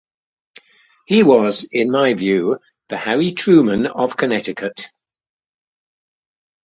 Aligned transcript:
He 1.05 1.21
was, 1.21 1.69
in 1.71 1.91
my 1.91 2.15
view, 2.15 2.57
the 2.87 2.97
Harry 2.97 3.33
Truman 3.33 3.85
of 3.85 4.17
Connecticut. 4.17 4.87